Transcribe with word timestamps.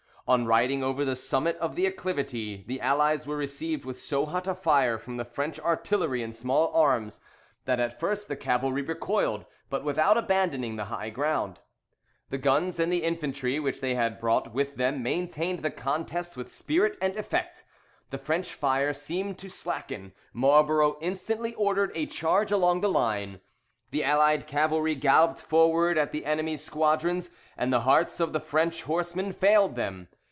On 0.27 0.45
riding 0.45 0.81
over 0.81 1.03
the 1.03 1.17
summit 1.17 1.57
of 1.57 1.75
the 1.75 1.85
acclivity, 1.85 2.63
the 2.65 2.79
Allies 2.79 3.27
were 3.27 3.35
received 3.35 3.83
with 3.83 3.97
so 3.97 4.25
hot 4.25 4.47
a 4.47 4.55
fire 4.55 4.97
from 4.97 5.17
the 5.17 5.25
French 5.25 5.59
artillery 5.59 6.23
and 6.23 6.33
small 6.33 6.71
arms, 6.73 7.19
that 7.65 7.81
at 7.81 7.99
first 7.99 8.29
the 8.29 8.37
cavalry 8.37 8.81
recoiled, 8.81 9.43
but 9.69 9.83
without 9.83 10.17
abandoning 10.17 10.77
the 10.77 10.85
high 10.85 11.09
ground. 11.09 11.59
The 12.29 12.37
guns 12.37 12.79
and 12.79 12.93
the 12.93 13.03
infantry 13.03 13.59
which 13.59 13.81
they 13.81 13.95
had 13.95 14.21
brought 14.21 14.53
with 14.53 14.75
them, 14.77 15.03
maintained 15.03 15.63
the 15.63 15.69
contest 15.71 16.37
with 16.37 16.49
spirit 16.53 16.95
and 17.01 17.17
effect. 17.17 17.65
The 18.09 18.17
French 18.17 18.53
fire 18.53 18.93
seemed 18.93 19.37
to 19.39 19.49
slacken 19.49 20.13
Marlborough 20.31 20.97
instantly 21.01 21.53
ordered 21.55 21.91
a 21.93 22.05
charge 22.05 22.53
along 22.53 22.79
the 22.79 22.89
line. 22.89 23.41
The 23.89 24.05
allied 24.05 24.47
cavalry 24.47 24.95
galloped 24.95 25.41
forward 25.41 25.97
at 25.97 26.13
the 26.13 26.23
enemy's 26.25 26.63
squadrons, 26.63 27.29
and 27.57 27.73
the 27.73 27.81
hearts 27.81 28.21
of 28.21 28.31
the 28.31 28.39
French 28.39 28.83
horseman 28.83 29.33
failed 29.33 29.75
them. 29.75 30.07